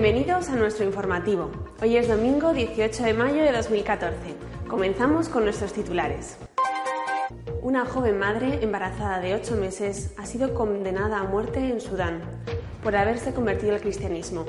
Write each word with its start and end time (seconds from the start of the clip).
Bienvenidos 0.00 0.48
a 0.48 0.54
nuestro 0.54 0.84
informativo. 0.84 1.50
Hoy 1.82 1.96
es 1.96 2.06
domingo 2.06 2.52
18 2.52 3.02
de 3.02 3.14
mayo 3.14 3.42
de 3.42 3.50
2014. 3.50 4.16
Comenzamos 4.68 5.28
con 5.28 5.42
nuestros 5.42 5.72
titulares. 5.72 6.38
Una 7.62 7.84
joven 7.84 8.16
madre 8.16 8.62
embarazada 8.62 9.18
de 9.18 9.34
8 9.34 9.56
meses 9.56 10.14
ha 10.16 10.24
sido 10.24 10.54
condenada 10.54 11.18
a 11.18 11.24
muerte 11.24 11.58
en 11.58 11.80
Sudán 11.80 12.20
por 12.80 12.94
haberse 12.94 13.34
convertido 13.34 13.74
al 13.74 13.80
cristianismo, 13.80 14.46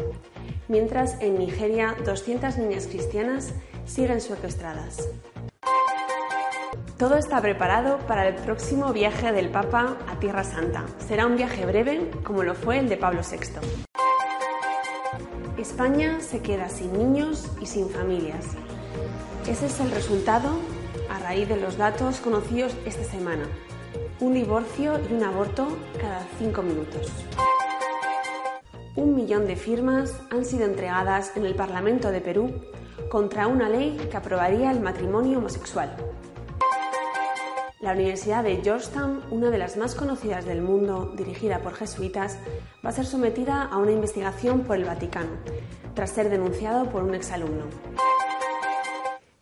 mientras 0.67 1.19
en 1.19 1.39
Nigeria 1.39 1.95
200 2.05 2.59
niñas 2.59 2.85
cristianas 2.85 3.51
siguen 3.85 4.21
secuestradas. 4.21 5.09
Todo 6.99 7.17
está 7.17 7.41
preparado 7.41 7.97
para 8.05 8.27
el 8.27 8.35
próximo 8.35 8.93
viaje 8.93 9.31
del 9.31 9.49
Papa 9.49 9.97
a 10.07 10.19
Tierra 10.19 10.43
Santa. 10.43 10.85
Será 11.07 11.25
un 11.25 11.37
viaje 11.37 11.65
breve 11.65 12.11
como 12.23 12.43
lo 12.43 12.53
fue 12.53 12.77
el 12.77 12.87
de 12.87 12.97
Pablo 12.97 13.21
VI. 13.27 13.88
España 15.59 16.21
se 16.21 16.41
queda 16.41 16.69
sin 16.69 16.93
niños 16.93 17.45
y 17.59 17.65
sin 17.65 17.89
familias. 17.89 18.45
Ese 19.45 19.65
es 19.65 19.79
el 19.81 19.91
resultado 19.91 20.57
a 21.09 21.19
raíz 21.19 21.49
de 21.49 21.57
los 21.57 21.77
datos 21.77 22.21
conocidos 22.21 22.73
esta 22.85 23.03
semana. 23.03 23.43
Un 24.21 24.35
divorcio 24.35 24.93
y 25.09 25.13
un 25.13 25.23
aborto 25.23 25.67
cada 25.99 26.25
cinco 26.37 26.61
minutos. 26.61 27.11
Un 28.95 29.15
millón 29.15 29.47
de 29.47 29.57
firmas 29.57 30.13
han 30.31 30.45
sido 30.45 30.63
entregadas 30.63 31.35
en 31.35 31.45
el 31.45 31.55
Parlamento 31.55 32.09
de 32.09 32.21
Perú 32.21 32.53
contra 33.09 33.47
una 33.47 33.67
ley 33.67 33.97
que 34.09 34.15
aprobaría 34.15 34.71
el 34.71 34.79
matrimonio 34.79 35.39
homosexual. 35.39 35.93
La 37.81 37.93
Universidad 37.93 38.43
de 38.43 38.57
Georgetown, 38.57 39.23
una 39.31 39.49
de 39.49 39.57
las 39.57 39.77
más 39.77 39.95
conocidas 39.95 40.43
del 40.43 40.61
mundo, 40.61 41.13
dirigida 41.15 41.59
por 41.59 41.75
jesuitas, 41.75 42.37
va 42.85 42.89
a 42.89 42.91
ser 42.91 43.05
sometida 43.05 43.63
a 43.63 43.77
una 43.77 43.93
investigación 43.93 44.63
por 44.63 44.75
el 44.75 44.83
Vaticano, 44.83 45.31
tras 45.93 46.09
ser 46.09 46.29
denunciado 46.29 46.89
por 46.89 47.03
un 47.03 47.15
exalumno. 47.15 47.63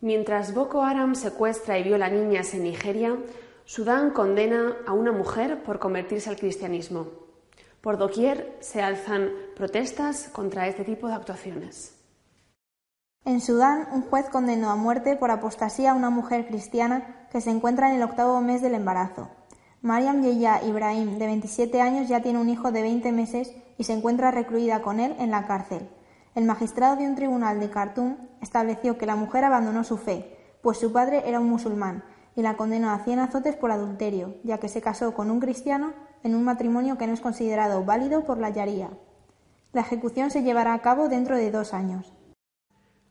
Mientras 0.00 0.54
Boko 0.54 0.84
Haram 0.84 1.16
secuestra 1.16 1.80
y 1.80 1.82
viola 1.82 2.10
niñas 2.10 2.54
en 2.54 2.62
Nigeria, 2.62 3.16
Sudán 3.64 4.10
condena 4.10 4.76
a 4.86 4.92
una 4.92 5.10
mujer 5.10 5.64
por 5.64 5.80
convertirse 5.80 6.30
al 6.30 6.36
cristianismo. 6.36 7.08
Por 7.80 7.98
doquier 7.98 8.56
se 8.60 8.80
alzan 8.80 9.32
protestas 9.56 10.28
contra 10.28 10.68
este 10.68 10.84
tipo 10.84 11.08
de 11.08 11.14
actuaciones. 11.14 11.97
En 13.24 13.40
Sudán, 13.40 13.88
un 13.92 14.02
juez 14.02 14.28
condenó 14.30 14.70
a 14.70 14.76
muerte 14.76 15.14
por 15.16 15.30
apostasía 15.30 15.90
a 15.90 15.94
una 15.94 16.08
mujer 16.08 16.46
cristiana 16.46 17.26
que 17.30 17.40
se 17.40 17.50
encuentra 17.50 17.90
en 17.90 17.96
el 17.96 18.02
octavo 18.02 18.40
mes 18.40 18.62
del 18.62 18.74
embarazo. 18.74 19.28
Mariam 19.82 20.22
Yeya 20.22 20.62
Ibrahim, 20.64 21.18
de 21.18 21.26
27 21.26 21.80
años, 21.80 22.08
ya 22.08 22.22
tiene 22.22 22.38
un 22.38 22.48
hijo 22.48 22.72
de 22.72 22.82
20 22.82 23.12
meses 23.12 23.54
y 23.76 23.84
se 23.84 23.92
encuentra 23.92 24.30
recluida 24.30 24.82
con 24.82 24.98
él 24.98 25.14
en 25.18 25.30
la 25.30 25.46
cárcel. 25.46 25.88
El 26.34 26.44
magistrado 26.44 26.96
de 26.96 27.06
un 27.06 27.16
tribunal 27.16 27.60
de 27.60 27.70
Khartoum 27.70 28.16
estableció 28.40 28.96
que 28.96 29.06
la 29.06 29.16
mujer 29.16 29.44
abandonó 29.44 29.84
su 29.84 29.98
fe, 29.98 30.36
pues 30.62 30.78
su 30.78 30.92
padre 30.92 31.22
era 31.26 31.38
un 31.38 31.48
musulmán, 31.48 32.04
y 32.34 32.42
la 32.42 32.56
condenó 32.56 32.90
a 32.90 33.00
100 33.00 33.18
azotes 33.18 33.56
por 33.56 33.70
adulterio, 33.72 34.36
ya 34.42 34.58
que 34.58 34.68
se 34.68 34.80
casó 34.80 35.14
con 35.14 35.30
un 35.30 35.40
cristiano 35.40 35.92
en 36.22 36.34
un 36.34 36.44
matrimonio 36.44 36.96
que 36.96 37.06
no 37.06 37.12
es 37.12 37.20
considerado 37.20 37.84
válido 37.84 38.24
por 38.24 38.38
la 38.38 38.50
Yaría. 38.50 38.90
La 39.72 39.82
ejecución 39.82 40.30
se 40.30 40.42
llevará 40.42 40.74
a 40.74 40.82
cabo 40.82 41.08
dentro 41.08 41.36
de 41.36 41.50
dos 41.50 41.74
años. 41.74 42.17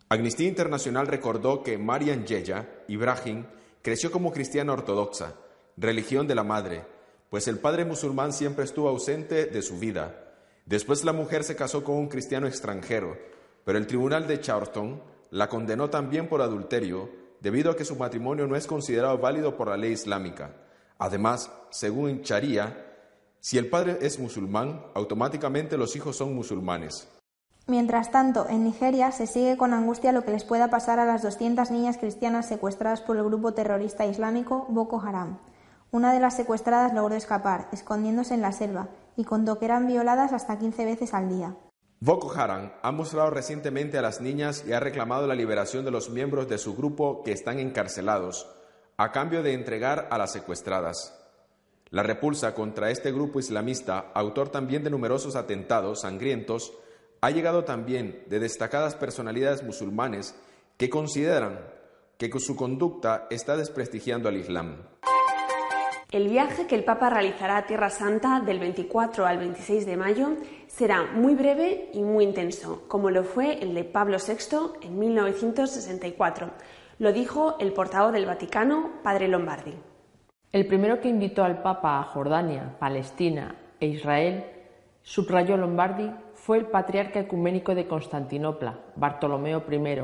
Amnistía 0.09 0.47
Internacional 0.47 1.07
recordó 1.07 1.63
que 1.63 1.78
Marian 1.78 2.25
Yeya 2.25 2.84
Ibrahim 2.88 3.45
creció 3.81 4.09
como 4.09 4.31
cristiana 4.31 4.72
ortodoxa, 4.72 5.34
religión 5.75 6.28
de 6.28 6.35
la 6.35 6.44
madre, 6.44 6.85
pues 7.29 7.50
el 7.50 7.59
padre 7.59 7.84
musulmán 7.84 8.31
siempre 8.31 8.63
estuvo 8.63 8.88
ausente 8.88 9.47
de 9.47 9.62
su 9.62 9.78
vida. 9.79 10.34
Después 10.66 11.03
la 11.03 11.12
mujer 11.12 11.44
se 11.44 11.57
casó 11.57 11.84
con 11.84 11.95
un 11.95 12.07
cristiano 12.07 12.47
extranjero, 12.47 13.18
pero 13.66 13.78
el 13.78 13.85
tribunal 13.85 14.28
de 14.28 14.40
Charlton 14.40 15.03
la 15.31 15.50
condenó 15.50 15.90
también 15.90 16.29
por 16.29 16.41
adulterio, 16.41 17.09
debido 17.41 17.72
a 17.72 17.75
que 17.75 17.84
su 17.84 17.97
matrimonio 17.97 18.47
no 18.47 18.56
es 18.56 18.66
considerado 18.66 19.18
válido 19.18 19.57
por 19.57 19.68
la 19.68 19.75
ley 19.75 19.91
islámica. 19.91 20.56
Además, 21.00 21.51
según 21.69 22.22
Sharia, 22.22 22.85
si 23.41 23.57
el 23.57 23.69
padre 23.69 23.97
es 24.01 24.19
musulmán, 24.19 24.85
automáticamente 24.94 25.78
los 25.78 25.97
hijos 25.97 26.16
son 26.16 26.34
musulmanes. 26.34 27.09
Mientras 27.70 28.12
tanto, 28.12 28.48
en 28.48 28.64
Nigeria 28.64 29.12
se 29.12 29.28
sigue 29.28 29.58
con 29.58 29.74
angustia 29.74 30.14
lo 30.14 30.24
que 30.24 30.32
les 30.32 30.46
pueda 30.46 30.70
pasar 30.70 31.00
a 31.00 31.06
las 31.06 31.22
200 31.22 31.70
niñas 31.70 31.98
cristianas 31.98 32.48
secuestradas 32.48 33.02
por 33.02 33.18
el 33.18 33.26
grupo 33.26 33.54
terrorista 33.54 34.06
islámico 34.06 34.66
Boko 34.70 35.02
Haram. 35.02 35.38
Una 35.92 36.14
de 36.14 36.22
las 36.22 36.38
secuestradas 36.38 36.94
logró 36.94 37.14
escapar, 37.16 37.68
escondiéndose 37.74 38.36
en 38.36 38.42
la 38.42 38.54
selva, 38.54 38.88
y 39.18 39.26
contó 39.26 39.60
que 39.60 39.66
eran 39.66 39.86
violadas 39.86 40.32
hasta 40.32 40.58
15 40.58 40.86
veces 40.86 41.14
al 41.14 41.28
día. 41.28 41.58
Boko 42.00 42.32
Haram 42.32 42.72
ha 42.84 42.92
mostrado 42.94 43.32
recientemente 43.32 43.98
a 43.98 44.02
las 44.02 44.22
niñas 44.22 44.64
y 44.66 44.72
ha 44.72 44.80
reclamado 44.80 45.28
la 45.28 45.36
liberación 45.36 45.84
de 45.84 45.92
los 45.92 46.10
miembros 46.10 46.48
de 46.48 46.60
su 46.60 46.74
grupo 46.74 47.22
que 47.22 47.34
están 47.34 47.60
encarcelados, 47.60 48.50
a 48.96 49.12
cambio 49.12 49.44
de 49.44 49.54
entregar 49.54 50.08
a 50.10 50.18
las 50.18 50.32
secuestradas. 50.32 51.20
La 51.90 52.04
repulsa 52.04 52.54
contra 52.54 52.92
este 52.92 53.12
grupo 53.12 53.40
islamista, 53.40 54.12
autor 54.14 54.50
también 54.50 54.86
de 54.86 54.90
numerosos 54.90 55.36
atentados 55.36 56.02
sangrientos, 56.02 56.72
ha 57.22 57.32
llegado 57.32 57.64
también 57.64 58.24
de 58.28 58.40
destacadas 58.40 58.96
personalidades 58.96 59.64
musulmanes 59.64 60.36
que 60.78 60.90
consideran 60.90 61.60
que 62.18 62.32
su 62.40 62.56
conducta 62.56 63.28
está 63.30 63.56
desprestigiando 63.56 64.30
al 64.30 64.38
Islam. 64.38 64.78
El 66.10 66.30
viaje 66.30 66.68
que 66.68 66.76
el 66.76 66.86
Papa 66.86 67.10
realizará 67.10 67.58
a 67.58 67.66
Tierra 67.66 67.90
Santa 67.90 68.40
del 68.40 68.60
24 68.60 69.26
al 69.26 69.40
26 69.40 69.86
de 69.86 69.98
mayo 69.98 70.38
será 70.68 71.04
muy 71.04 71.36
breve 71.36 71.90
y 71.94 72.02
muy 72.02 72.24
intenso, 72.24 72.84
como 72.88 73.10
lo 73.10 73.26
fue 73.26 73.62
el 73.62 73.74
de 73.74 73.84
Pablo 73.84 74.18
VI 74.18 74.88
en 74.88 74.98
1964. 74.98 76.52
Lo 77.00 77.12
dijo 77.12 77.58
el 77.60 77.74
portavoz 77.74 78.14
del 78.14 78.26
Vaticano, 78.26 79.02
Padre 79.04 79.28
Lombardi. 79.28 79.74
El 80.54 80.66
primero 80.66 81.02
que 81.02 81.10
invitó 81.10 81.44
al 81.44 81.62
Papa 81.62 82.00
a 82.00 82.04
Jordania, 82.04 82.78
Palestina 82.80 83.56
e 83.80 83.88
Israel, 83.88 84.46
subrayó 85.02 85.58
Lombardi, 85.58 86.10
fue 86.47 86.59
el 86.59 86.68
patriarca 86.68 87.19
ecuménico 87.19 87.75
de 87.75 87.88
Constantinopla, 87.88 88.80
Bartolomeo 88.96 89.66
I, 89.69 90.00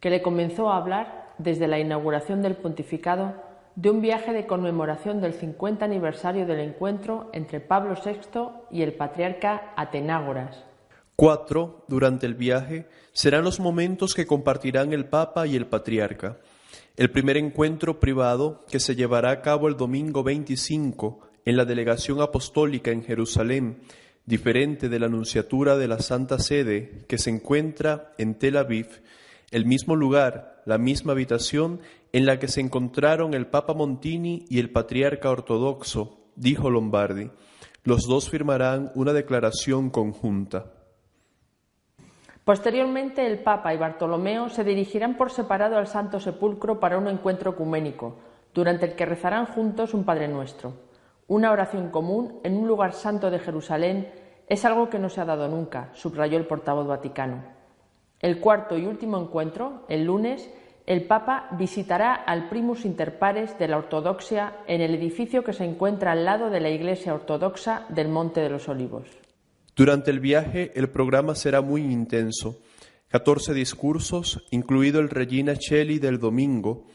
que 0.00 0.10
le 0.10 0.22
comenzó 0.22 0.72
a 0.72 0.76
hablar 0.76 1.34
desde 1.38 1.68
la 1.68 1.78
inauguración 1.78 2.42
del 2.42 2.56
pontificado 2.56 3.34
de 3.76 3.88
un 3.88 4.00
viaje 4.00 4.32
de 4.32 4.48
conmemoración 4.48 5.20
del 5.20 5.34
50 5.34 5.84
aniversario 5.84 6.46
del 6.46 6.58
encuentro 6.58 7.30
entre 7.32 7.60
Pablo 7.60 7.94
VI 7.94 8.76
y 8.76 8.82
el 8.82 8.94
patriarca 8.94 9.72
Atenágoras. 9.76 10.64
Cuatro, 11.14 11.84
durante 11.86 12.26
el 12.26 12.34
viaje, 12.34 12.88
serán 13.12 13.44
los 13.44 13.60
momentos 13.60 14.14
que 14.14 14.26
compartirán 14.26 14.92
el 14.92 15.04
Papa 15.04 15.46
y 15.46 15.54
el 15.54 15.66
patriarca. 15.66 16.38
El 16.96 17.12
primer 17.12 17.36
encuentro 17.36 18.00
privado, 18.00 18.64
que 18.68 18.80
se 18.80 18.96
llevará 18.96 19.30
a 19.30 19.42
cabo 19.42 19.68
el 19.68 19.76
domingo 19.76 20.24
25 20.24 21.20
en 21.44 21.56
la 21.56 21.64
delegación 21.64 22.20
apostólica 22.20 22.90
en 22.90 23.04
Jerusalén, 23.04 23.78
diferente 24.28 24.90
de 24.90 24.98
la 24.98 25.06
Anunciatura 25.06 25.78
de 25.78 25.88
la 25.88 26.00
Santa 26.00 26.38
Sede 26.38 27.06
que 27.08 27.16
se 27.16 27.30
encuentra 27.30 28.12
en 28.18 28.34
Tel 28.34 28.58
Aviv, 28.58 29.00
el 29.50 29.64
mismo 29.64 29.96
lugar, 29.96 30.62
la 30.66 30.76
misma 30.76 31.12
habitación 31.12 31.80
en 32.12 32.26
la 32.26 32.38
que 32.38 32.46
se 32.46 32.60
encontraron 32.60 33.32
el 33.32 33.46
Papa 33.46 33.72
Montini 33.72 34.44
y 34.50 34.58
el 34.58 34.70
Patriarca 34.70 35.30
Ortodoxo, 35.30 36.18
dijo 36.36 36.68
Lombardi. 36.68 37.30
Los 37.84 38.06
dos 38.06 38.28
firmarán 38.28 38.92
una 38.94 39.14
declaración 39.14 39.88
conjunta. 39.88 40.74
Posteriormente, 42.44 43.26
el 43.26 43.38
Papa 43.38 43.72
y 43.72 43.78
Bartolomeo 43.78 44.50
se 44.50 44.62
dirigirán 44.62 45.16
por 45.16 45.30
separado 45.30 45.78
al 45.78 45.86
Santo 45.86 46.20
Sepulcro 46.20 46.80
para 46.80 46.98
un 46.98 47.08
encuentro 47.08 47.52
ecuménico, 47.52 48.18
durante 48.52 48.84
el 48.84 48.94
que 48.94 49.06
rezarán 49.06 49.46
juntos 49.46 49.94
un 49.94 50.04
Padre 50.04 50.28
Nuestro 50.28 50.87
una 51.28 51.52
oración 51.52 51.90
común 51.90 52.40
en 52.42 52.56
un 52.56 52.66
lugar 52.66 52.92
santo 52.92 53.30
de 53.30 53.38
Jerusalén 53.38 54.10
Es 54.48 54.64
algo 54.64 54.88
que 54.88 54.98
no 54.98 55.10
se 55.10 55.20
ha 55.20 55.26
dado 55.26 55.46
nunca, 55.46 55.90
subrayó 55.92 56.38
el 56.38 56.46
portavoz 56.46 56.86
vaticano. 56.86 57.44
El 58.18 58.40
cuarto 58.40 58.78
y 58.78 58.86
último 58.86 59.20
encuentro, 59.20 59.84
el 59.88 60.04
lunes, 60.04 60.50
el 60.86 61.04
Papa 61.04 61.50
visitará 61.58 62.14
al 62.14 62.48
primus 62.48 62.86
inter 62.86 63.18
pares 63.18 63.58
de 63.58 63.68
la 63.68 63.76
ortodoxia 63.76 64.54
en 64.66 64.80
el 64.80 64.94
edificio 64.94 65.44
que 65.44 65.52
se 65.52 65.66
encuentra 65.66 66.12
al 66.12 66.24
lado 66.24 66.48
de 66.48 66.60
la 66.60 66.70
Iglesia 66.70 67.12
Ortodoxa 67.12 67.84
del 67.90 68.08
Monte 68.08 68.40
de 68.40 68.48
los 68.48 68.70
Olivos. 68.70 69.06
Durante 69.76 70.10
el 70.10 70.18
viaje 70.18 70.72
el 70.74 70.88
programa 70.88 71.34
será 71.34 71.60
muy 71.60 71.82
intenso. 71.82 72.58
14 73.08 73.52
discursos, 73.52 74.46
incluido 74.50 75.00
el 75.00 75.10
Regina 75.10 75.56
Cheli 75.56 75.98
del 75.98 76.18
domingo, 76.18 76.86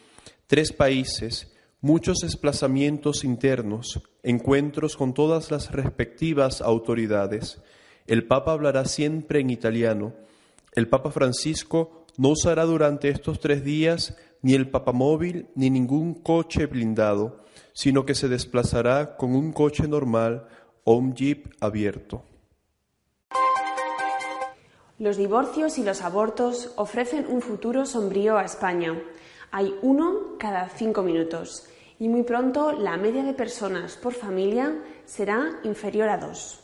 tres 0.48 0.74
países, 0.74 1.56
muchos 1.84 2.20
desplazamientos 2.20 3.26
internos, 3.26 4.02
encuentros 4.24 4.96
con 4.96 5.14
todas 5.14 5.52
las 5.52 5.70
respectivas 5.74 6.62
autoridades. 6.62 7.62
El 8.08 8.26
Papa 8.26 8.54
hablará 8.54 8.86
siempre 8.86 9.42
en 9.42 9.50
italiano. 9.50 10.14
El 10.72 10.88
Papa 10.88 11.12
Francisco 11.12 12.06
no 12.18 12.30
usará 12.30 12.64
durante 12.64 13.10
estos 13.10 13.42
tres 13.42 13.66
días 13.66 14.16
ni 14.42 14.54
el 14.54 14.70
papamóvil 14.70 15.48
ni 15.56 15.70
ningún 15.70 16.14
coche 16.14 16.68
blindado, 16.68 17.44
sino 17.74 18.06
que 18.06 18.16
se 18.16 18.30
desplazará 18.30 19.18
con 19.18 19.36
un 19.36 19.52
coche 19.52 19.86
normal 19.86 20.48
o 20.86 20.96
un 20.96 21.14
jeep 21.14 21.54
abierto. 21.60 22.24
Los 25.00 25.18
divorcios 25.18 25.78
y 25.78 25.84
los 25.84 26.02
abortos 26.02 26.72
ofrecen 26.78 27.26
un 27.28 27.42
futuro 27.42 27.86
sombrío 27.86 28.38
a 28.38 28.46
España. 28.46 28.98
Hay 29.52 29.76
uno 29.82 30.38
cada 30.40 30.70
cinco 30.70 31.04
minutos 31.04 31.68
y 32.00 32.10
muy 32.10 32.24
pronto 32.24 32.72
la 32.72 32.98
media 32.98 33.24
de 33.24 33.34
personas 33.34 33.98
por 33.98 34.14
familia 34.14 34.76
será 35.06 35.60
inferior 35.64 36.10
a 36.10 36.18
dos. 36.18 36.60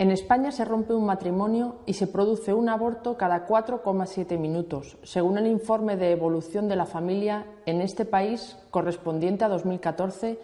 En 0.00 0.12
España 0.12 0.52
se 0.52 0.64
rompe 0.64 0.94
un 0.94 1.06
matrimonio 1.06 1.80
y 1.84 1.94
se 1.94 2.06
produce 2.06 2.54
un 2.54 2.68
aborto 2.68 3.16
cada 3.16 3.48
4,7 3.48 4.38
minutos, 4.38 4.96
según 5.02 5.38
el 5.38 5.48
informe 5.48 5.96
de 5.96 6.12
evolución 6.12 6.68
de 6.68 6.76
la 6.76 6.86
familia 6.86 7.46
en 7.66 7.80
este 7.80 8.04
país 8.04 8.56
correspondiente 8.70 9.44
a 9.44 9.48
2014 9.48 10.38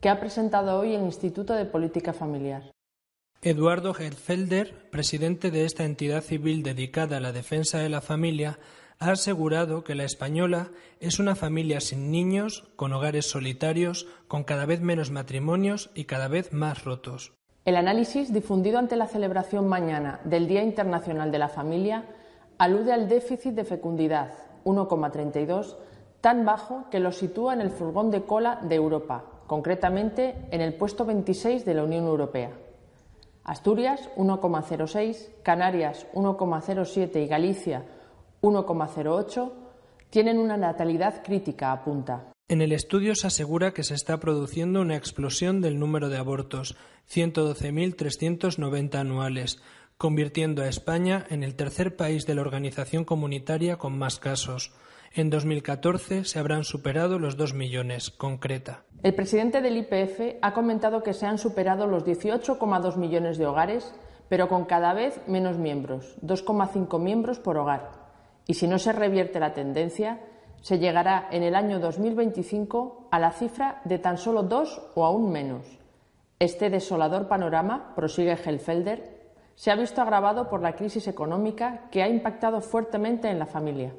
que 0.00 0.08
ha 0.08 0.20
presentado 0.20 0.78
hoy 0.78 0.94
el 0.94 1.02
Instituto 1.02 1.54
de 1.54 1.64
Política 1.64 2.12
Familiar. 2.12 2.70
Eduardo 3.42 3.94
Gelfelder, 3.94 4.90
presidente 4.90 5.50
de 5.50 5.64
esta 5.64 5.84
entidad 5.84 6.22
civil 6.22 6.62
dedicada 6.62 7.16
a 7.16 7.20
la 7.20 7.32
defensa 7.32 7.78
de 7.78 7.88
la 7.88 8.00
familia, 8.02 8.58
ha 9.00 9.12
asegurado 9.12 9.82
que 9.82 9.94
la 9.94 10.04
española 10.04 10.68
es 11.00 11.18
una 11.18 11.34
familia 11.34 11.80
sin 11.80 12.10
niños, 12.10 12.68
con 12.76 12.92
hogares 12.92 13.30
solitarios, 13.30 14.06
con 14.28 14.44
cada 14.44 14.66
vez 14.66 14.82
menos 14.82 15.10
matrimonios 15.10 15.90
y 15.94 16.04
cada 16.04 16.28
vez 16.28 16.52
más 16.52 16.84
rotos. 16.84 17.32
El 17.64 17.76
análisis 17.76 18.30
difundido 18.30 18.78
ante 18.78 18.96
la 18.96 19.06
celebración 19.06 19.66
mañana 19.66 20.20
del 20.24 20.46
Día 20.46 20.62
Internacional 20.62 21.32
de 21.32 21.38
la 21.38 21.48
Familia 21.48 22.04
alude 22.58 22.92
al 22.92 23.08
déficit 23.08 23.54
de 23.54 23.64
fecundidad, 23.64 24.32
1,32, 24.64 25.76
tan 26.20 26.44
bajo 26.44 26.84
que 26.90 27.00
lo 27.00 27.10
sitúa 27.10 27.54
en 27.54 27.62
el 27.62 27.70
furgón 27.70 28.10
de 28.10 28.24
cola 28.24 28.60
de 28.62 28.74
Europa, 28.74 29.24
concretamente 29.46 30.34
en 30.50 30.60
el 30.60 30.74
puesto 30.74 31.06
26 31.06 31.64
de 31.64 31.72
la 31.72 31.84
Unión 31.84 32.04
Europea. 32.04 32.50
Asturias 33.44 34.10
1,06, 34.16 35.30
Canarias 35.42 36.06
1,07 36.12 37.24
y 37.24 37.26
Galicia 37.26 37.82
1,08 38.42 39.52
tienen 40.10 40.38
una 40.38 40.56
natalidad 40.56 41.22
crítica, 41.22 41.72
apunta. 41.72 42.32
En 42.48 42.62
el 42.62 42.72
estudio 42.72 43.14
se 43.14 43.28
asegura 43.28 43.72
que 43.72 43.84
se 43.84 43.94
está 43.94 44.18
produciendo 44.18 44.80
una 44.80 44.96
explosión 44.96 45.60
del 45.60 45.78
número 45.78 46.08
de 46.08 46.18
abortos, 46.18 46.76
112.390 47.08 48.96
anuales, 48.96 49.62
convirtiendo 49.96 50.62
a 50.62 50.68
España 50.68 51.26
en 51.30 51.44
el 51.44 51.54
tercer 51.54 51.94
país 51.94 52.26
de 52.26 52.34
la 52.34 52.40
organización 52.40 53.04
comunitaria 53.04 53.76
con 53.76 53.96
más 53.96 54.18
casos. 54.18 54.72
En 55.12 55.30
2014 55.30 56.24
se 56.24 56.38
habrán 56.38 56.64
superado 56.64 57.18
los 57.18 57.36
dos 57.36 57.54
millones, 57.54 58.10
concreta. 58.10 58.82
El 59.02 59.14
presidente 59.14 59.60
del 59.60 59.76
IPF 59.76 60.38
ha 60.42 60.52
comentado 60.52 61.02
que 61.02 61.14
se 61.14 61.26
han 61.26 61.38
superado 61.38 61.86
los 61.86 62.04
18,2 62.04 62.96
millones 62.96 63.38
de 63.38 63.46
hogares, 63.46 63.94
pero 64.28 64.48
con 64.48 64.64
cada 64.64 64.92
vez 64.92 65.20
menos 65.28 65.56
miembros, 65.56 66.16
2,5 66.22 66.98
miembros 66.98 67.38
por 67.38 67.58
hogar. 67.58 67.99
Y 68.50 68.54
si 68.54 68.66
no 68.66 68.80
se 68.80 68.90
revierte 68.90 69.38
la 69.38 69.54
tendencia, 69.54 70.18
se 70.60 70.80
llegará 70.80 71.28
en 71.30 71.44
el 71.44 71.54
año 71.54 71.78
2025 71.78 73.06
a 73.12 73.20
la 73.20 73.30
cifra 73.30 73.80
de 73.84 74.00
tan 74.00 74.18
solo 74.18 74.42
dos 74.42 74.90
o 74.96 75.04
aún 75.04 75.30
menos. 75.30 75.64
Este 76.40 76.68
desolador 76.68 77.28
panorama, 77.28 77.94
prosigue 77.94 78.32
Helfelder, 78.32 79.34
se 79.54 79.70
ha 79.70 79.76
visto 79.76 80.02
agravado 80.02 80.48
por 80.48 80.62
la 80.62 80.74
crisis 80.74 81.06
económica 81.06 81.88
que 81.92 82.02
ha 82.02 82.08
impactado 82.08 82.60
fuertemente 82.60 83.30
en 83.30 83.38
la 83.38 83.46
familia. 83.46 83.94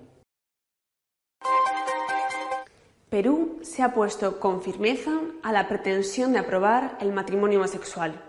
Perú 3.09 3.59
se 3.61 3.83
ha 3.83 3.93
puesto 3.93 4.37
con 4.41 4.61
firmeza 4.61 5.11
a 5.43 5.53
la 5.53 5.69
pretensión 5.69 6.33
de 6.33 6.39
aprobar 6.39 6.97
el 6.99 7.13
matrimonio 7.13 7.59
homosexual. 7.59 8.21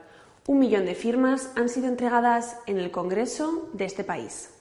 Un 0.46 0.60
millón 0.60 0.84
de 0.84 0.94
firmas 0.94 1.52
han 1.56 1.68
sido 1.68 1.88
entregadas 1.88 2.60
en 2.66 2.78
el 2.78 2.92
Congreso 2.92 3.70
de 3.72 3.86
este 3.86 4.04
país. 4.04 4.51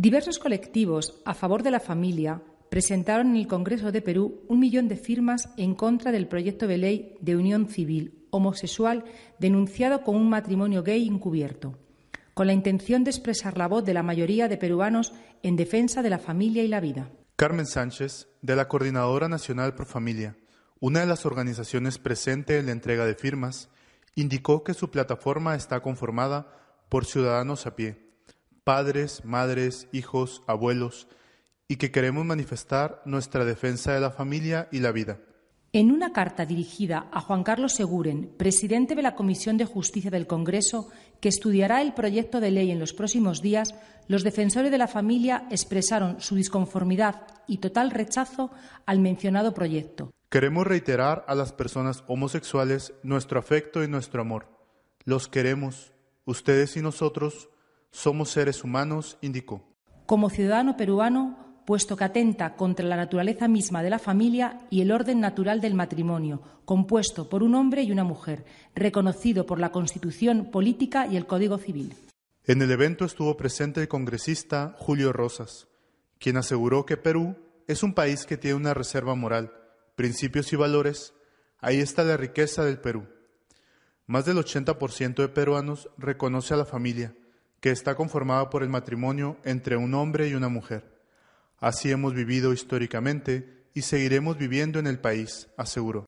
Diversos 0.00 0.38
colectivos 0.38 1.20
a 1.26 1.34
favor 1.34 1.62
de 1.62 1.70
la 1.70 1.78
familia 1.78 2.40
presentaron 2.70 3.32
en 3.32 3.36
el 3.36 3.46
Congreso 3.46 3.92
de 3.92 4.00
Perú 4.00 4.40
un 4.48 4.58
millón 4.58 4.88
de 4.88 4.96
firmas 4.96 5.50
en 5.58 5.74
contra 5.74 6.10
del 6.10 6.26
proyecto 6.26 6.66
de 6.66 6.78
ley 6.78 7.18
de 7.20 7.36
unión 7.36 7.68
civil 7.68 8.26
homosexual 8.30 9.04
denunciado 9.38 10.02
como 10.02 10.16
un 10.16 10.30
matrimonio 10.30 10.82
gay 10.82 11.06
encubierto, 11.06 11.78
con 12.32 12.46
la 12.46 12.54
intención 12.54 13.04
de 13.04 13.10
expresar 13.10 13.58
la 13.58 13.68
voz 13.68 13.84
de 13.84 13.92
la 13.92 14.02
mayoría 14.02 14.48
de 14.48 14.56
peruanos 14.56 15.12
en 15.42 15.56
defensa 15.56 16.00
de 16.00 16.08
la 16.08 16.18
familia 16.18 16.62
y 16.62 16.68
la 16.68 16.80
vida. 16.80 17.10
Carmen 17.36 17.66
Sánchez, 17.66 18.26
de 18.40 18.56
la 18.56 18.68
Coordinadora 18.68 19.28
Nacional 19.28 19.74
Pro 19.74 19.84
Familia, 19.84 20.34
una 20.80 21.00
de 21.00 21.06
las 21.06 21.26
organizaciones 21.26 21.98
presente 21.98 22.56
en 22.56 22.64
la 22.64 22.72
entrega 22.72 23.04
de 23.04 23.16
firmas, 23.16 23.68
indicó 24.14 24.64
que 24.64 24.72
su 24.72 24.90
plataforma 24.90 25.56
está 25.56 25.80
conformada 25.80 26.56
por 26.88 27.04
ciudadanos 27.04 27.66
a 27.66 27.76
pie, 27.76 28.09
padres, 28.70 29.24
madres, 29.24 29.88
hijos, 29.90 30.44
abuelos, 30.46 31.08
y 31.66 31.74
que 31.74 31.90
queremos 31.90 32.24
manifestar 32.24 33.02
nuestra 33.04 33.44
defensa 33.44 33.92
de 33.92 33.98
la 33.98 34.12
familia 34.12 34.68
y 34.70 34.78
la 34.78 34.92
vida. 34.92 35.18
En 35.72 35.90
una 35.90 36.12
carta 36.12 36.46
dirigida 36.46 37.08
a 37.10 37.20
Juan 37.20 37.42
Carlos 37.42 37.72
Seguren, 37.72 38.32
presidente 38.36 38.94
de 38.94 39.02
la 39.02 39.16
Comisión 39.16 39.56
de 39.56 39.64
Justicia 39.64 40.12
del 40.12 40.28
Congreso, 40.28 40.88
que 41.18 41.28
estudiará 41.28 41.82
el 41.82 41.94
proyecto 41.94 42.38
de 42.38 42.52
ley 42.52 42.70
en 42.70 42.78
los 42.78 42.92
próximos 42.92 43.42
días, 43.42 43.74
los 44.06 44.22
defensores 44.22 44.70
de 44.70 44.78
la 44.78 44.86
familia 44.86 45.48
expresaron 45.50 46.20
su 46.20 46.36
disconformidad 46.36 47.26
y 47.48 47.56
total 47.56 47.90
rechazo 47.90 48.52
al 48.86 49.00
mencionado 49.00 49.52
proyecto. 49.52 50.12
Queremos 50.28 50.64
reiterar 50.64 51.24
a 51.26 51.34
las 51.34 51.52
personas 51.52 52.04
homosexuales 52.06 52.94
nuestro 53.02 53.40
afecto 53.40 53.82
y 53.82 53.88
nuestro 53.88 54.20
amor. 54.22 54.46
Los 55.02 55.26
queremos. 55.26 55.92
Ustedes 56.24 56.76
y 56.76 56.82
nosotros 56.82 57.48
somos 57.90 58.30
seres 58.30 58.64
humanos, 58.64 59.18
indicó. 59.20 59.62
Como 60.06 60.30
ciudadano 60.30 60.76
peruano, 60.76 61.62
puesto 61.66 61.96
que 61.96 62.04
atenta 62.04 62.56
contra 62.56 62.86
la 62.86 62.96
naturaleza 62.96 63.46
misma 63.46 63.82
de 63.82 63.90
la 63.90 63.98
familia 63.98 64.60
y 64.70 64.80
el 64.80 64.90
orden 64.90 65.20
natural 65.20 65.60
del 65.60 65.74
matrimonio, 65.74 66.42
compuesto 66.64 67.28
por 67.28 67.42
un 67.42 67.54
hombre 67.54 67.82
y 67.82 67.92
una 67.92 68.04
mujer, 68.04 68.44
reconocido 68.74 69.46
por 69.46 69.60
la 69.60 69.70
Constitución 69.70 70.50
política 70.50 71.06
y 71.06 71.16
el 71.16 71.26
Código 71.26 71.58
Civil. 71.58 71.94
En 72.44 72.62
el 72.62 72.70
evento 72.70 73.04
estuvo 73.04 73.36
presente 73.36 73.80
el 73.80 73.88
congresista 73.88 74.74
Julio 74.78 75.12
Rosas, 75.12 75.68
quien 76.18 76.36
aseguró 76.36 76.86
que 76.86 76.96
Perú 76.96 77.36
es 77.68 77.82
un 77.82 77.94
país 77.94 78.26
que 78.26 78.36
tiene 78.36 78.56
una 78.56 78.74
reserva 78.74 79.14
moral, 79.14 79.52
principios 79.94 80.52
y 80.52 80.56
valores. 80.56 81.14
Ahí 81.60 81.78
está 81.78 82.02
la 82.02 82.16
riqueza 82.16 82.64
del 82.64 82.80
Perú. 82.80 83.06
Más 84.06 84.24
del 84.24 84.38
80% 84.38 85.14
de 85.14 85.28
peruanos 85.28 85.88
reconoce 85.96 86.54
a 86.54 86.56
la 86.56 86.64
familia, 86.64 87.14
que 87.60 87.70
está 87.70 87.94
conformada 87.94 88.50
por 88.50 88.62
el 88.62 88.68
matrimonio 88.68 89.36
entre 89.44 89.76
un 89.76 89.94
hombre 89.94 90.28
y 90.28 90.34
una 90.34 90.48
mujer. 90.48 91.00
Así 91.58 91.90
hemos 91.90 92.14
vivido 92.14 92.52
históricamente 92.52 93.66
y 93.74 93.82
seguiremos 93.82 94.38
viviendo 94.38 94.78
en 94.78 94.86
el 94.86 94.98
país, 94.98 95.48
aseguró. 95.56 96.06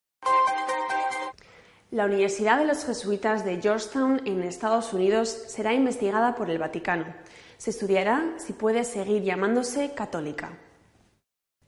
La 1.90 2.06
Universidad 2.06 2.58
de 2.58 2.64
los 2.64 2.86
Jesuitas 2.86 3.44
de 3.44 3.60
Georgetown 3.60 4.22
en 4.24 4.42
Estados 4.42 4.94
Unidos 4.94 5.28
será 5.28 5.74
investigada 5.74 6.34
por 6.34 6.48
el 6.48 6.58
Vaticano. 6.58 7.04
Se 7.58 7.68
estudiará 7.68 8.34
si 8.38 8.54
puede 8.54 8.84
seguir 8.84 9.22
llamándose 9.22 9.92
católica. 9.94 10.58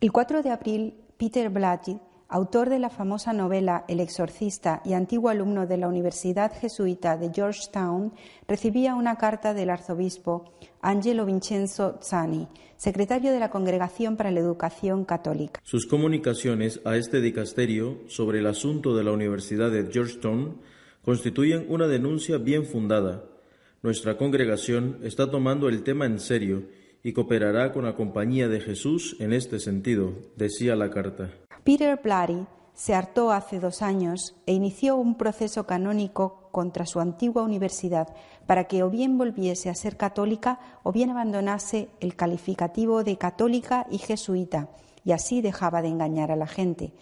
El 0.00 0.12
4 0.12 0.42
de 0.42 0.50
abril, 0.50 1.04
Peter 1.18 1.50
Blatty, 1.50 2.00
autor 2.28 2.70
de 2.70 2.78
la 2.78 2.90
famosa 2.90 3.32
novela 3.32 3.84
El 3.88 4.00
exorcista 4.00 4.80
y 4.84 4.94
antiguo 4.94 5.30
alumno 5.30 5.66
de 5.66 5.76
la 5.76 5.88
Universidad 5.88 6.52
Jesuita 6.58 7.16
de 7.16 7.30
Georgetown, 7.32 8.12
recibía 8.48 8.94
una 8.94 9.16
carta 9.16 9.54
del 9.54 9.70
arzobispo 9.70 10.52
Angelo 10.80 11.26
Vincenzo 11.26 11.98
Zani, 12.02 12.48
secretario 12.76 13.32
de 13.32 13.40
la 13.40 13.50
Congregación 13.50 14.16
para 14.16 14.30
la 14.30 14.40
Educación 14.40 15.04
Católica. 15.04 15.60
Sus 15.62 15.86
comunicaciones 15.86 16.80
a 16.84 16.96
este 16.96 17.20
dicasterio 17.20 17.98
sobre 18.08 18.40
el 18.40 18.46
asunto 18.46 18.96
de 18.96 19.04
la 19.04 19.12
Universidad 19.12 19.70
de 19.70 19.90
Georgetown 19.90 20.60
constituyen 21.02 21.66
una 21.68 21.86
denuncia 21.86 22.38
bien 22.38 22.64
fundada. 22.64 23.24
nuestra 23.82 24.16
congregación 24.16 24.98
está 25.02 25.30
tomando 25.30 25.68
el 25.68 25.82
tema 25.82 26.06
en 26.06 26.18
serio 26.18 26.64
y 27.02 27.12
cooperará 27.12 27.70
con 27.72 27.84
la 27.84 27.94
Compañía 27.94 28.48
de 28.48 28.60
Jesús 28.60 29.14
en 29.20 29.34
este 29.34 29.60
sentido, 29.60 30.14
decía 30.36 30.74
la 30.74 30.88
carta. 30.88 31.30
Peter 31.64 31.98
Blatty 32.02 32.46
se 32.74 32.94
hartó 32.94 33.32
hace 33.32 33.58
dos 33.58 33.80
años 33.80 34.36
e 34.44 34.52
inició 34.52 34.96
un 34.96 35.14
proceso 35.14 35.64
canónico 35.66 36.50
contra 36.52 36.84
su 36.84 37.00
antigua 37.00 37.42
universidad 37.42 38.14
para 38.46 38.64
que 38.64 38.82
o 38.82 38.90
bien 38.90 39.16
volviese 39.16 39.70
a 39.70 39.74
ser 39.74 39.96
católica 39.96 40.58
o 40.82 40.92
bien 40.92 41.08
abandonase 41.08 41.88
el 42.00 42.16
calificativo 42.16 43.02
de 43.02 43.16
católica 43.16 43.86
y 43.90 43.96
jesuita 43.96 44.68
y 45.04 45.12
así 45.12 45.40
dejaba 45.40 45.80
de 45.80 45.88
engañar 45.88 46.30
a 46.30 46.36
la 46.36 46.46
gente. 46.46 46.92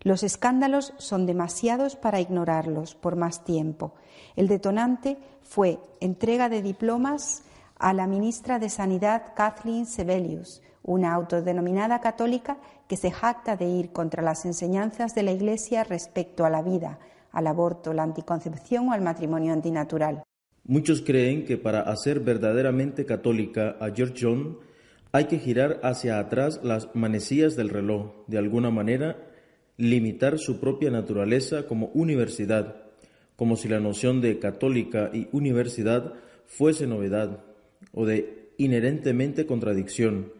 Los 0.00 0.24
escándalos 0.24 0.94
son 0.98 1.24
demasiados 1.24 1.94
para 1.94 2.20
ignorarlos 2.20 2.96
por 2.96 3.14
más 3.14 3.44
tiempo. 3.44 3.94
El 4.34 4.48
detonante 4.48 5.18
fue 5.42 5.78
entrega 6.00 6.48
de 6.48 6.62
diplomas 6.62 7.44
a 7.78 7.92
la 7.92 8.08
ministra 8.08 8.58
de 8.58 8.68
Sanidad 8.68 9.34
Kathleen 9.36 9.86
Sebelius, 9.86 10.60
una 10.88 11.12
autodenominada 11.12 12.00
católica 12.00 12.56
que 12.88 12.96
se 12.96 13.10
jacta 13.10 13.56
de 13.56 13.66
ir 13.66 13.92
contra 13.92 14.22
las 14.22 14.46
enseñanzas 14.46 15.14
de 15.14 15.22
la 15.22 15.32
Iglesia 15.32 15.84
respecto 15.84 16.46
a 16.46 16.50
la 16.50 16.62
vida, 16.62 16.98
al 17.30 17.46
aborto, 17.46 17.92
la 17.92 18.04
anticoncepción 18.04 18.88
o 18.88 18.92
al 18.92 19.02
matrimonio 19.02 19.52
antinatural. 19.52 20.22
Muchos 20.64 21.02
creen 21.02 21.44
que 21.44 21.58
para 21.58 21.82
hacer 21.82 22.20
verdaderamente 22.20 23.04
católica 23.04 23.76
a 23.80 23.90
George 23.90 24.14
John 24.18 24.58
hay 25.12 25.26
que 25.26 25.38
girar 25.38 25.78
hacia 25.82 26.18
atrás 26.18 26.60
las 26.62 26.88
manecillas 26.94 27.54
del 27.54 27.68
reloj, 27.68 28.12
de 28.26 28.38
alguna 28.38 28.70
manera 28.70 29.16
limitar 29.76 30.38
su 30.38 30.58
propia 30.58 30.90
naturaleza 30.90 31.66
como 31.66 31.88
universidad, 31.88 32.76
como 33.36 33.56
si 33.56 33.68
la 33.68 33.78
noción 33.78 34.22
de 34.22 34.38
católica 34.38 35.10
y 35.12 35.28
universidad 35.32 36.14
fuese 36.46 36.86
novedad, 36.86 37.44
o 37.92 38.06
de 38.06 38.52
inherentemente 38.56 39.46
contradicción. 39.46 40.37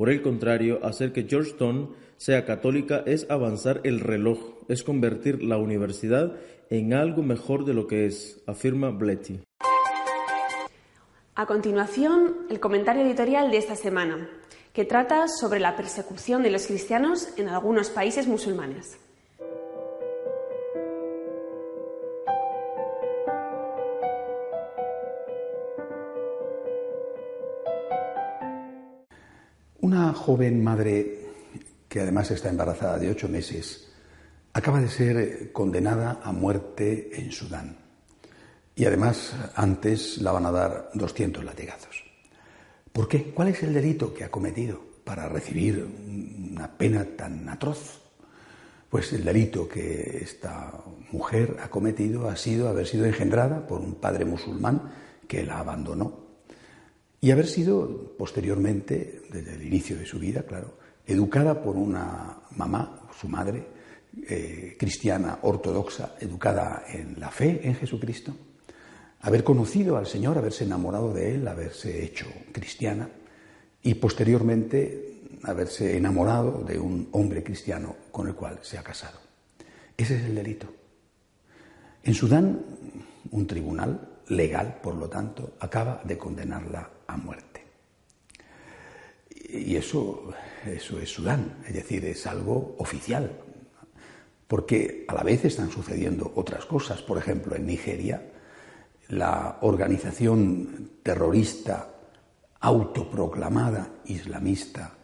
Por 0.00 0.08
el 0.08 0.22
contrario, 0.22 0.80
hacer 0.82 1.12
que 1.12 1.24
Georgetown 1.24 1.94
sea 2.16 2.46
católica 2.46 3.02
es 3.04 3.26
avanzar 3.28 3.82
el 3.84 4.00
reloj, 4.00 4.38
es 4.66 4.82
convertir 4.82 5.42
la 5.42 5.58
universidad 5.58 6.36
en 6.70 6.94
algo 6.94 7.22
mejor 7.22 7.66
de 7.66 7.74
lo 7.74 7.86
que 7.86 8.06
es, 8.06 8.42
afirma 8.46 8.88
Bletty. 8.92 9.42
A 11.34 11.44
continuación, 11.44 12.46
el 12.48 12.60
comentario 12.60 13.02
editorial 13.02 13.50
de 13.50 13.58
esta 13.58 13.76
semana, 13.76 14.30
que 14.72 14.86
trata 14.86 15.28
sobre 15.28 15.60
la 15.60 15.76
persecución 15.76 16.42
de 16.42 16.50
los 16.50 16.66
cristianos 16.66 17.28
en 17.36 17.50
algunos 17.50 17.90
países 17.90 18.26
musulmanes. 18.26 18.98
Una 30.10 30.18
joven 30.18 30.64
madre, 30.64 31.20
que 31.88 32.00
además 32.00 32.32
está 32.32 32.48
embarazada 32.48 32.98
de 32.98 33.10
ocho 33.10 33.28
meses, 33.28 33.92
acaba 34.52 34.80
de 34.80 34.88
ser 34.88 35.52
condenada 35.52 36.18
a 36.24 36.32
muerte 36.32 37.10
en 37.12 37.30
Sudán. 37.30 37.76
Y 38.74 38.86
además, 38.86 39.32
antes 39.54 40.18
la 40.18 40.32
van 40.32 40.46
a 40.46 40.50
dar 40.50 40.90
200 40.94 41.44
latigazos. 41.44 42.02
¿Por 42.92 43.06
qué? 43.06 43.30
¿Cuál 43.30 43.48
es 43.50 43.62
el 43.62 43.72
delito 43.72 44.12
que 44.12 44.24
ha 44.24 44.32
cometido 44.32 44.82
para 45.04 45.28
recibir 45.28 45.86
una 46.50 46.76
pena 46.76 47.04
tan 47.16 47.48
atroz? 47.48 48.00
Pues 48.88 49.12
el 49.12 49.24
delito 49.24 49.68
que 49.68 50.18
esta 50.24 50.72
mujer 51.12 51.56
ha 51.62 51.70
cometido 51.70 52.28
ha 52.28 52.34
sido 52.34 52.68
haber 52.68 52.88
sido 52.88 53.04
engendrada 53.04 53.64
por 53.64 53.80
un 53.80 53.94
padre 53.94 54.24
musulmán 54.24 54.90
que 55.28 55.44
la 55.44 55.60
abandonó 55.60 56.29
y 57.20 57.30
haber 57.30 57.46
sido 57.46 58.14
posteriormente, 58.16 59.22
desde 59.30 59.54
el 59.54 59.62
inicio 59.62 59.96
de 59.96 60.06
su 60.06 60.18
vida, 60.18 60.42
claro, 60.42 60.74
educada 61.06 61.62
por 61.62 61.76
una 61.76 62.38
mamá, 62.56 63.08
su 63.18 63.28
madre, 63.28 63.66
eh, 64.28 64.76
cristiana 64.78 65.38
ortodoxa, 65.42 66.16
educada 66.20 66.84
en 66.88 67.20
la 67.20 67.30
fe 67.30 67.60
en 67.62 67.74
Jesucristo, 67.74 68.34
haber 69.20 69.44
conocido 69.44 69.96
al 69.96 70.06
Señor, 70.06 70.38
haberse 70.38 70.64
enamorado 70.64 71.12
de 71.12 71.34
Él, 71.34 71.46
haberse 71.46 72.02
hecho 72.02 72.26
cristiana 72.52 73.08
y 73.82 73.94
posteriormente 73.94 75.20
haberse 75.42 75.96
enamorado 75.96 76.64
de 76.66 76.78
un 76.78 77.08
hombre 77.12 77.42
cristiano 77.42 77.96
con 78.10 78.28
el 78.28 78.34
cual 78.34 78.58
se 78.62 78.78
ha 78.78 78.82
casado. 78.82 79.18
Ese 79.96 80.16
es 80.16 80.24
el 80.24 80.34
delito. 80.34 80.72
En 82.02 82.14
Sudán, 82.14 82.64
un 83.30 83.46
tribunal 83.46 84.08
legal, 84.28 84.78
por 84.82 84.94
lo 84.94 85.08
tanto, 85.08 85.54
acaba 85.60 86.00
de 86.04 86.16
condenarla 86.16 86.88
a 87.12 87.16
muerte. 87.16 87.64
Y 89.52 89.76
eso, 89.76 90.32
eso 90.64 91.00
es 91.00 91.10
Sudán, 91.10 91.58
es 91.66 91.74
decir, 91.74 92.04
es 92.04 92.26
algo 92.26 92.76
oficial, 92.78 93.30
porque 94.46 95.04
a 95.08 95.14
la 95.14 95.22
vez 95.22 95.44
están 95.44 95.70
sucediendo 95.70 96.32
otras 96.36 96.64
cosas. 96.66 97.02
Por 97.02 97.18
ejemplo, 97.18 97.56
en 97.56 97.66
Nigeria, 97.66 98.30
la 99.08 99.58
organización 99.62 100.92
terrorista 101.02 101.88
autoproclamada 102.60 103.90
islamista 104.04 104.94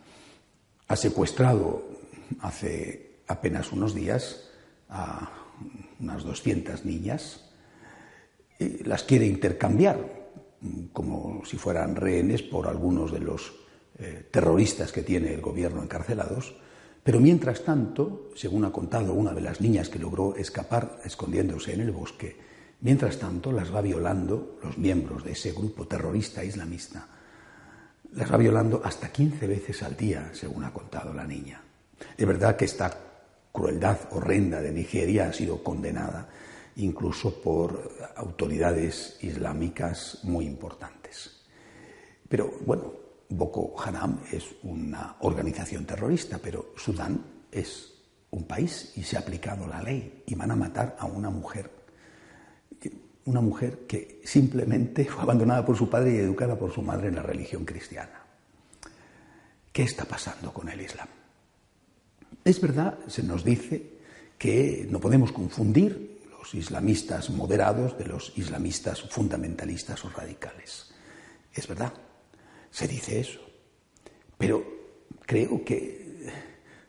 ha 0.89 0.97
secuestrado 0.97 1.89
hace 2.41 3.17
apenas 3.27 3.73
unos 3.73 3.95
días 3.95 4.51
a 4.89 5.33
unas 5.99 6.23
200 6.23 6.85
niñas, 6.85 7.51
y 8.59 8.85
las 8.85 9.03
quiere 9.03 9.27
intercambiar 9.27 10.16
como 10.93 11.45
si 11.45 11.57
fueran 11.57 11.97
rehenes 11.97 12.43
por 12.43 12.69
algunos 12.69 13.13
de 13.13 13.21
los 13.21 13.53
eh, 13.99 14.29
terroristas 14.31 14.93
que 14.93 15.03
tiene 15.03 15.33
el 15.33 15.41
gobierno 15.41 15.83
encarcelados, 15.83 16.55
pero 17.03 17.21
mientras 17.21 17.63
tanto, 17.63 18.31
según 18.35 18.65
ha 18.65 18.73
contado 18.73 19.15
una 19.15 19.33
de 19.33 19.41
las 19.41 19.61
niñas 19.61 19.89
que 19.89 19.99
logró 19.99 20.35
escapar 20.37 21.01
escondiéndose 21.05 21.73
en 21.73 21.81
el 21.81 21.93
bosque, 21.93 22.37
mientras 22.81 23.19
tanto 23.19 23.53
las 23.53 23.73
va 23.75 23.81
violando 23.81 24.59
los 24.63 24.77
miembros 24.77 25.25
de 25.25 25.33
ese 25.33 25.53
grupo 25.53 25.87
terrorista 25.87 26.45
islamista, 26.45 27.07
las 28.13 28.33
va 28.33 28.37
violando 28.37 28.81
hasta 28.85 29.13
15 29.13 29.47
veces 29.47 29.83
al 29.83 29.97
día, 29.97 30.31
según 30.33 30.65
ha 30.65 30.73
contado 30.73 31.15
la 31.15 31.27
niña. 31.27 31.61
Es 32.17 32.27
verdad 32.27 32.57
que 32.57 32.65
esta 32.65 32.93
crueldad 33.53 33.99
horrenda 34.11 34.61
de 34.61 34.73
Nigeria 34.73 35.29
ha 35.29 35.33
sido 35.33 35.63
condenada 35.63 36.29
incluso 36.77 37.41
por 37.41 37.91
autoridades 38.17 39.19
islámicas 39.23 40.21
muy 40.25 40.47
importantes. 40.47 41.43
Pero 42.29 42.53
bueno, 42.65 42.93
Boko 43.29 43.75
Haram 43.81 44.21
es 44.31 44.45
una 44.63 45.17
organización 45.21 45.85
terrorista, 45.85 46.39
pero 46.39 46.73
Sudán 46.77 47.21
es 47.51 47.95
un 48.31 48.45
país 48.45 48.93
y 48.97 49.03
se 49.03 49.17
ha 49.17 49.21
aplicado 49.21 49.67
la 49.67 49.83
ley 49.83 50.23
y 50.27 50.35
van 50.35 50.51
a 50.51 50.57
matar 50.57 50.97
a 50.99 51.07
una 51.07 51.31
mujer, 51.31 51.71
una 53.25 53.41
mujer 53.41 53.87
que 53.87 54.21
simplemente 54.25 55.05
fue 55.07 55.23
abandonada 55.23 55.65
por 55.65 55.77
su 55.77 55.89
padre 55.89 56.15
y 56.15 56.19
educada 56.19 56.59
por 56.59 56.73
su 56.73 56.83
madre 56.83 57.09
en 57.09 57.17
la 57.17 57.23
religión 57.23 57.65
cristiana. 57.65 58.23
¿Qué 59.73 59.83
está 59.83 60.05
pasando 60.05 60.53
con 60.53 60.69
el 60.69 60.81
Islam? 60.81 61.09
Es 62.45 62.61
verdad, 62.61 62.99
se 63.09 63.23
nos 63.23 63.45
dice 63.45 63.97
que 64.39 64.87
no 64.91 65.01
podemos 65.01 65.33
confundir 65.33 66.16
islamistas 66.55 67.31
moderados 67.31 67.97
de 67.99 68.07
los 68.07 68.33
islamistas 68.37 69.03
fundamentalistas 69.03 70.05
o 70.05 70.11
radicales. 70.11 70.93
Es 71.53 71.67
verdad, 71.67 71.93
se 72.71 72.87
dice 72.87 73.21
eso. 73.21 73.41
Pero 74.37 74.65
creo 75.25 75.65
que 75.65 76.07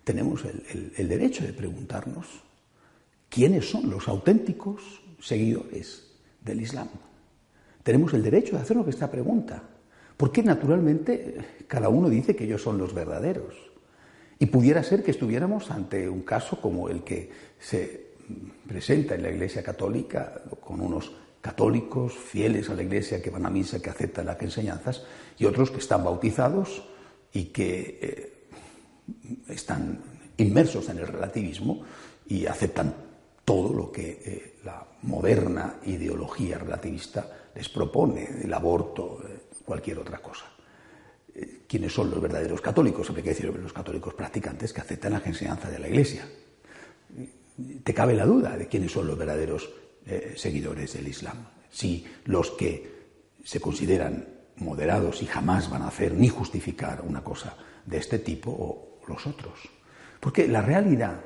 tenemos 0.03 0.45
el, 0.45 1.07
derecho 1.07 1.43
de 1.45 1.53
preguntarnos 1.53 2.27
quiénes 3.29 3.69
son 3.69 3.89
los 3.89 4.07
auténticos 4.07 5.01
seguidores 5.19 6.11
del 6.41 6.61
Islam. 6.61 6.87
Tenemos 7.83 8.13
el 8.13 8.23
derecho 8.23 8.55
de 8.55 8.61
hacernos 8.61 8.87
esta 8.87 9.11
pregunta, 9.11 9.63
porque 10.15 10.43
naturalmente 10.43 11.37
cada 11.67 11.89
uno 11.89 12.09
dice 12.09 12.35
que 12.35 12.45
ellos 12.45 12.61
son 12.61 12.77
los 12.77 12.93
verdaderos. 12.93 13.55
Y 14.39 14.45
pudiera 14.47 14.83
ser 14.83 15.03
que 15.03 15.11
estuviéramos 15.11 15.71
ante 15.71 16.07
un 16.07 16.21
caso 16.21 16.61
como 16.61 16.89
el 16.89 17.03
que 17.03 17.31
se 17.59 18.06
presenta 18.67 19.15
en 19.15 19.23
la 19.23 19.29
Iglesia 19.29 19.63
Católica 19.63 20.41
con 20.59 20.81
unos 20.81 21.11
católicos 21.41 22.13
fieles 22.13 22.69
a 22.69 22.75
la 22.75 22.83
Iglesia 22.83 23.21
que 23.21 23.29
van 23.29 23.45
a 23.45 23.49
misa, 23.49 23.81
que 23.81 23.89
aceptan 23.89 24.25
las 24.25 24.41
enseñanzas, 24.41 25.05
y 25.37 25.45
otros 25.45 25.71
que 25.71 25.77
están 25.77 26.03
bautizados 26.03 26.83
y 27.31 27.45
que 27.45 27.99
eh, 28.01 28.47
están 29.47 30.01
inmersos 30.37 30.89
en 30.89 30.97
el 30.99 31.07
relativismo 31.07 31.83
y 32.27 32.45
aceptan 32.45 32.93
todo 33.45 33.73
lo 33.73 33.91
que 33.91 34.21
eh, 34.25 34.53
la 34.65 34.85
moderna 35.03 35.77
ideología 35.85 36.57
relativista 36.57 37.49
les 37.55 37.69
propone, 37.69 38.43
el 38.43 38.53
aborto, 38.53 39.23
eh, 39.25 39.47
cualquier 39.63 39.99
otra 39.99 40.19
cosa. 40.19 40.45
¿Quiénes 41.67 41.93
son 41.93 42.09
los 42.09 42.19
verdaderos 42.19 42.61
católicos? 42.61 43.11
Hay 43.11 43.21
que 43.21 43.29
decir 43.29 43.45
los 43.45 43.71
católicos 43.71 44.15
practicantes 44.15 44.73
que 44.73 44.81
aceptan 44.81 45.13
las 45.13 45.27
enseñanzas 45.27 45.71
de 45.71 45.77
la 45.77 45.87
Iglesia 45.87 46.27
te 47.83 47.93
cabe 47.93 48.13
la 48.13 48.25
duda 48.25 48.57
de 48.57 48.67
quiénes 48.67 48.91
son 48.91 49.07
los 49.07 49.17
verdaderos 49.17 49.69
eh, 50.05 50.33
seguidores 50.37 50.93
del 50.93 51.07
Islam. 51.07 51.37
Si 51.69 52.05
los 52.25 52.51
que 52.51 52.97
se 53.43 53.59
consideran 53.59 54.25
moderados 54.57 55.21
y 55.21 55.25
jamás 55.25 55.69
van 55.69 55.83
a 55.83 55.87
hacer 55.87 56.13
ni 56.13 56.29
justificar 56.29 57.01
una 57.07 57.23
cosa 57.23 57.55
de 57.85 57.97
este 57.97 58.19
tipo 58.19 58.51
o 58.51 58.99
los 59.07 59.25
otros. 59.25 59.59
Porque 60.19 60.47
la 60.47 60.61
realidad 60.61 61.21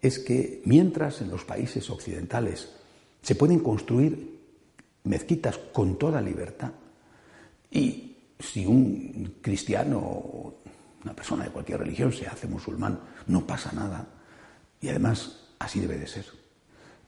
es 0.00 0.18
que 0.18 0.62
mientras 0.64 1.20
en 1.20 1.30
los 1.30 1.44
países 1.44 1.88
occidentales 1.90 2.74
se 3.22 3.34
pueden 3.34 3.60
construir 3.60 4.40
mezquitas 5.04 5.58
con 5.72 5.98
toda 5.98 6.20
libertad 6.20 6.72
y 7.70 8.16
si 8.38 8.66
un 8.66 9.36
cristiano 9.40 9.98
o 9.98 10.62
una 11.02 11.14
persona 11.14 11.44
de 11.44 11.50
cualquier 11.50 11.80
religión 11.80 12.12
se 12.12 12.26
hace 12.26 12.46
musulmán, 12.46 12.98
no 13.26 13.46
pasa 13.46 13.72
nada. 13.72 14.06
Y 14.80 14.88
además 14.88 15.43
así 15.58 15.80
debe 15.80 15.98
de 15.98 16.06
ser. 16.06 16.24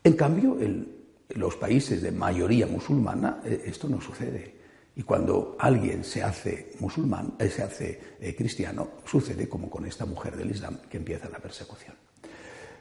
En 0.02 0.14
cambio, 0.14 0.60
en 0.60 0.96
los 1.30 1.56
países 1.56 2.02
de 2.02 2.12
mayoría 2.12 2.66
musulmana 2.66 3.40
eh, 3.44 3.64
esto 3.66 3.88
no 3.88 4.00
sucede. 4.00 4.54
Y 4.94 5.02
cuando 5.02 5.56
alguien 5.58 6.04
se 6.04 6.22
hace 6.22 6.72
musulmán, 6.80 7.34
eh, 7.38 7.50
se 7.50 7.62
hace 7.62 8.00
eh, 8.20 8.34
cristiano, 8.34 8.92
sucede 9.04 9.48
como 9.48 9.68
con 9.68 9.84
esta 9.84 10.06
mujer 10.06 10.36
del 10.36 10.50
Islam 10.50 10.78
que 10.88 10.96
empieza 10.96 11.28
la 11.28 11.38
persecución. 11.38 11.94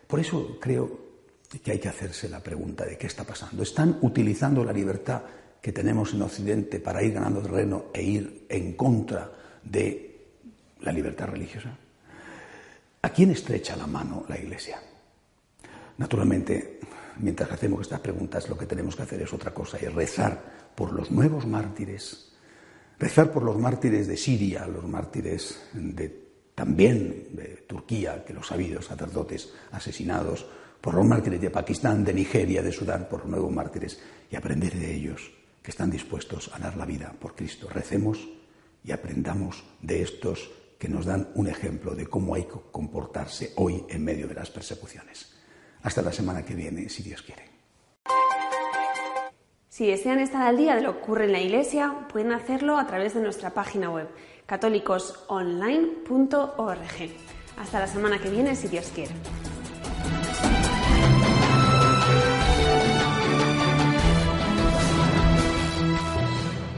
Por 0.07 0.19
eso 0.19 0.57
creo 0.59 1.05
que 1.63 1.71
hay 1.71 1.79
que 1.79 1.89
hacerse 1.89 2.29
la 2.29 2.41
pregunta 2.41 2.85
de 2.85 2.97
qué 2.97 3.07
está 3.07 3.23
pasando. 3.23 3.63
¿Están 3.63 3.97
utilizando 4.01 4.63
la 4.63 4.71
libertad 4.71 5.23
que 5.61 5.71
tenemos 5.71 6.13
en 6.13 6.21
Occidente 6.21 6.79
para 6.79 7.03
ir 7.03 7.13
ganando 7.13 7.41
terreno 7.41 7.85
e 7.93 8.03
ir 8.03 8.45
en 8.49 8.73
contra 8.73 9.31
de 9.63 10.25
la 10.81 10.91
libertad 10.91 11.27
religiosa? 11.27 11.75
¿A 13.01 13.09
quién 13.09 13.31
estrecha 13.31 13.75
la 13.75 13.87
mano 13.87 14.25
la 14.29 14.37
Iglesia? 14.37 14.79
Naturalmente, 15.97 16.79
mientras 17.19 17.51
hacemos 17.51 17.81
estas 17.81 18.01
preguntas, 18.01 18.49
lo 18.49 18.57
que 18.57 18.65
tenemos 18.65 18.95
que 18.95 19.03
hacer 19.03 19.21
es 19.21 19.33
otra 19.33 19.53
cosa, 19.53 19.77
es 19.77 19.93
rezar 19.93 20.71
por 20.75 20.91
los 20.91 21.11
nuevos 21.11 21.45
mártires, 21.45 22.33
rezar 22.99 23.31
por 23.31 23.43
los 23.43 23.57
mártires 23.57 24.07
de 24.07 24.17
Siria, 24.17 24.67
los 24.67 24.85
mártires 24.85 25.69
de, 25.73 26.25
también 26.53 27.29
de 27.31 27.63
Turquía, 27.67 28.23
que 28.25 28.33
los 28.33 28.51
ha 28.51 28.55
habido, 28.55 28.81
sacerdotes 28.81 29.53
asesinados, 29.71 30.45
por 30.81 30.93
los 30.93 31.05
mártires 31.05 31.41
de 31.41 31.49
Pakistán, 31.49 32.03
de 32.03 32.13
Nigeria, 32.13 32.61
de 32.61 32.71
Sudán, 32.71 33.07
por 33.09 33.21
los 33.21 33.29
nuevos 33.29 33.51
mártires, 33.51 33.99
y 34.29 34.35
aprender 34.35 34.73
de 34.73 34.93
ellos, 34.93 35.31
que 35.61 35.71
están 35.71 35.89
dispuestos 35.89 36.51
a 36.53 36.59
dar 36.59 36.77
la 36.77 36.85
vida 36.85 37.13
por 37.19 37.35
Cristo. 37.35 37.67
Recemos 37.69 38.29
y 38.83 38.91
aprendamos 38.91 39.63
de 39.81 40.03
estos 40.03 40.51
que 40.77 40.87
nos 40.87 41.05
dan 41.05 41.29
un 41.35 41.47
ejemplo 41.47 41.95
de 41.95 42.05
cómo 42.05 42.35
hay 42.35 42.43
que 42.43 42.59
comportarse 42.71 43.53
hoy 43.55 43.83
en 43.89 44.03
medio 44.03 44.27
de 44.27 44.35
las 44.35 44.51
persecuciones. 44.51 45.34
Hasta 45.85 46.01
la 46.01 46.11
semana 46.11 46.43
que 46.43 46.55
viene, 46.55 46.89
si 46.89 47.03
Dios 47.03 47.21
quiere. 47.21 47.43
Si 49.69 49.85
desean 49.85 50.17
estar 50.17 50.41
al 50.41 50.57
día 50.57 50.75
de 50.75 50.81
lo 50.81 50.93
que 50.93 50.99
ocurre 51.03 51.25
en 51.25 51.31
la 51.31 51.39
Iglesia, 51.39 52.07
pueden 52.11 52.31
hacerlo 52.31 52.79
a 52.79 52.87
través 52.87 53.13
de 53.13 53.21
nuestra 53.21 53.51
página 53.51 53.91
web 53.91 54.09
católicosonline.org. 54.47 57.09
Hasta 57.57 57.79
la 57.79 57.85
semana 57.85 58.19
que 58.19 58.31
viene, 58.31 58.55
si 58.55 58.67
Dios 58.67 58.91
quiere. 58.95 59.13